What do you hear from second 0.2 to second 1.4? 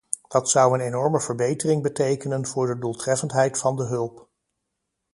Dat zou een enorme